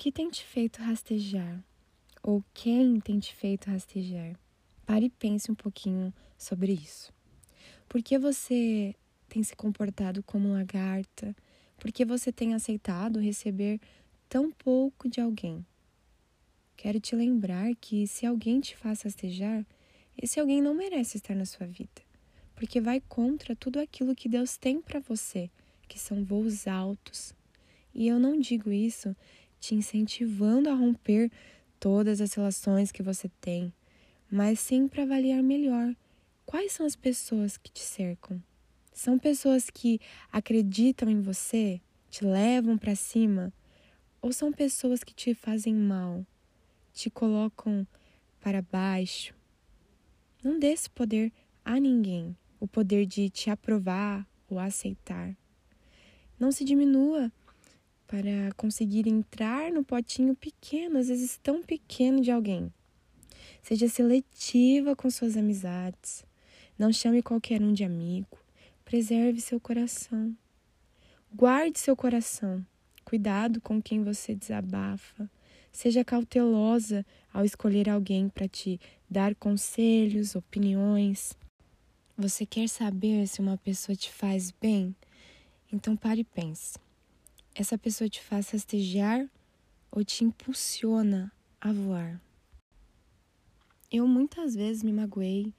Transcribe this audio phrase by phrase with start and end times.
[0.00, 1.62] que tem te feito rastejar?
[2.22, 4.34] Ou quem tem te feito rastejar?
[4.86, 7.12] Pare e pense um pouquinho sobre isso.
[7.86, 8.96] Por que você
[9.28, 11.36] tem se comportado como lagarta?
[11.76, 13.78] Por que você tem aceitado receber
[14.26, 15.66] tão pouco de alguém?
[16.78, 19.66] Quero te lembrar que se alguém te faz rastejar,
[20.16, 22.00] esse alguém não merece estar na sua vida,
[22.54, 25.50] porque vai contra tudo aquilo que Deus tem para você,
[25.86, 27.34] que são voos altos.
[27.94, 29.14] E eu não digo isso
[29.60, 31.30] te incentivando a romper
[31.78, 33.72] todas as relações que você tem,
[34.30, 35.94] mas sim para avaliar melhor
[36.44, 38.42] quais são as pessoas que te cercam.
[38.92, 40.00] São pessoas que
[40.32, 43.52] acreditam em você, te levam para cima,
[44.20, 46.26] ou são pessoas que te fazem mal,
[46.92, 47.86] te colocam
[48.40, 49.34] para baixo.
[50.42, 51.32] Não dê esse poder
[51.64, 55.36] a ninguém, o poder de te aprovar ou aceitar.
[56.38, 57.30] Não se diminua
[58.10, 62.72] para conseguir entrar no potinho pequeno, às vezes tão pequeno de alguém.
[63.62, 66.24] Seja seletiva com suas amizades.
[66.76, 68.36] Não chame qualquer um de amigo.
[68.84, 70.36] Preserve seu coração.
[71.32, 72.66] Guarde seu coração.
[73.04, 75.30] Cuidado com quem você desabafa.
[75.70, 81.38] Seja cautelosa ao escolher alguém para te dar conselhos, opiniões.
[82.18, 84.96] Você quer saber se uma pessoa te faz bem?
[85.72, 86.74] Então pare e pense
[87.54, 89.28] essa pessoa te faz rastejar
[89.90, 92.20] ou te impulsiona a voar.
[93.90, 95.52] Eu muitas vezes me magoei,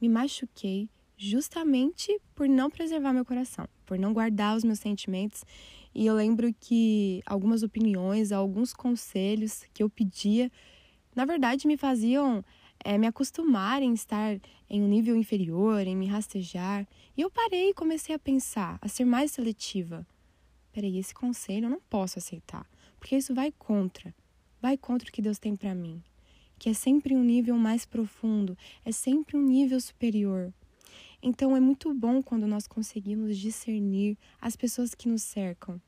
[0.00, 5.44] me machuquei justamente por não preservar meu coração, por não guardar os meus sentimentos.
[5.94, 10.50] E eu lembro que algumas opiniões, alguns conselhos que eu pedia,
[11.14, 12.44] na verdade me faziam
[12.84, 14.38] é, me acostumar em estar
[14.68, 16.86] em um nível inferior, em me rastejar.
[17.16, 20.06] E eu parei e comecei a pensar, a ser mais seletiva
[20.74, 24.12] peraí, esse conselho eu não posso aceitar, porque isso vai contra,
[24.60, 26.02] vai contra o que Deus tem para mim,
[26.58, 30.52] que é sempre um nível mais profundo, é sempre um nível superior.
[31.22, 35.80] Então é muito bom quando nós conseguimos discernir as pessoas que nos cercam.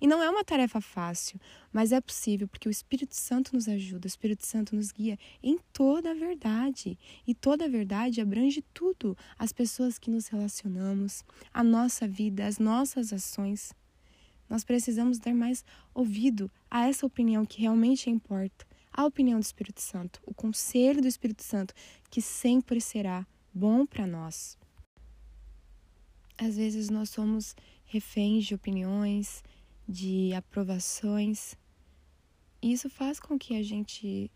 [0.00, 1.40] E não é uma tarefa fácil,
[1.72, 5.58] mas é possível porque o Espírito Santo nos ajuda, o Espírito Santo nos guia em
[5.72, 6.98] toda a verdade.
[7.26, 12.58] E toda a verdade abrange tudo: as pessoas que nos relacionamos, a nossa vida, as
[12.58, 13.74] nossas ações.
[14.52, 15.64] Nós precisamos dar mais
[15.94, 21.08] ouvido a essa opinião que realmente importa, a opinião do Espírito Santo, o conselho do
[21.08, 21.72] Espírito Santo,
[22.10, 24.58] que sempre será bom para nós.
[26.36, 29.42] Às vezes nós somos reféns de opiniões,
[29.88, 31.56] de aprovações,
[32.60, 34.30] e isso faz com que a gente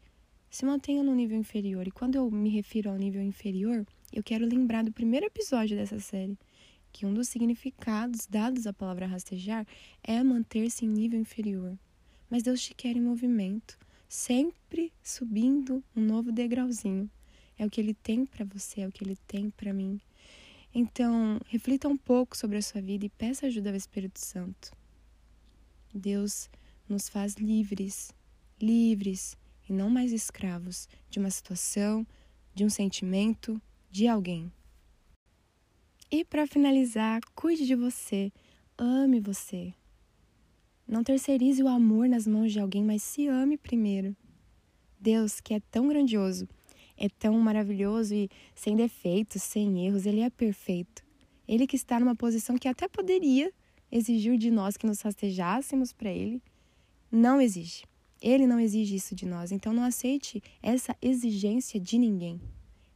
[0.49, 1.87] se mantenha no nível inferior.
[1.87, 6.01] E quando eu me refiro ao nível inferior, eu quero lembrar do primeiro episódio dessa
[6.01, 6.39] série,
[6.97, 9.67] que um dos significados dados à palavra rastejar
[10.03, 11.79] é manter-se em nível inferior.
[12.31, 17.11] Mas Deus te quer em movimento, sempre subindo um novo degrauzinho.
[17.59, 20.01] É o que Ele tem para você, é o que Ele tem para mim.
[20.75, 24.73] Então, reflita um pouco sobre a sua vida e peça ajuda ao Espírito Santo.
[25.95, 26.49] Deus
[26.89, 28.11] nos faz livres,
[28.59, 29.37] livres
[29.69, 32.07] e não mais escravos de uma situação,
[32.55, 34.51] de um sentimento, de alguém.
[36.11, 38.33] E para finalizar, cuide de você,
[38.79, 39.75] ame você.
[40.87, 44.15] Não terceirize o amor nas mãos de alguém, mas se ame primeiro.
[45.01, 46.49] Deus, que é tão grandioso,
[46.97, 51.03] é tão maravilhoso e sem defeitos, sem erros, ele é perfeito.
[51.47, 53.53] Ele que está numa posição que até poderia
[53.91, 56.41] exigir de nós que nos rastejássemos para ele,
[57.11, 57.85] não exige.
[58.23, 62.41] Ele não exige isso de nós, então não aceite essa exigência de ninguém.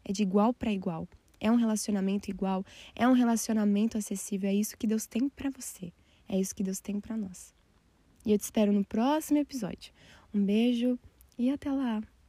[0.04, 1.08] É de igual para igual.
[1.40, 2.64] É um relacionamento igual,
[2.94, 5.92] é um relacionamento acessível, é isso que Deus tem para você.
[6.28, 7.52] É isso que Deus tem para nós.
[8.24, 9.92] E eu te espero no próximo episódio.
[10.32, 10.98] Um beijo
[11.36, 12.02] e até lá.